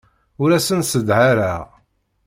Ur 0.41 0.49
asen-sseḍhareɣ. 0.57 1.65